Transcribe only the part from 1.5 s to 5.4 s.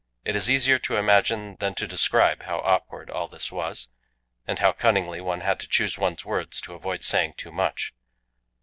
than to describe how awkward all this was, and how cunningly